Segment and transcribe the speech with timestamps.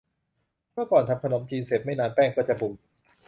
[0.73, 2.77] เมื่อก่อน ทำขนมจีนเสร็จ ไม่นานแป้งก็จะบูด